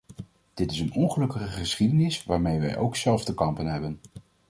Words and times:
Dit 0.53 0.71
is 0.71 0.79
een 0.79 0.93
ongelukkige 0.93 1.47
geschiedenis, 1.47 2.23
waarmee 2.23 2.59
wij 2.59 2.77
ook 2.77 2.95
zelf 2.95 3.23
te 3.25 3.33
kampen 3.33 3.65
hebben. 3.65 3.99